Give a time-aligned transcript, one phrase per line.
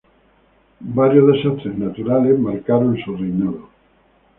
[0.79, 3.69] Varios desastres naturales marcaron su reinado.